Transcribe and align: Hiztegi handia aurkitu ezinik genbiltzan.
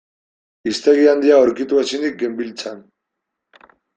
Hiztegi 0.71 1.03
handia 1.11 1.35
aurkitu 1.41 1.81
ezinik 1.83 2.17
genbiltzan. 2.23 2.83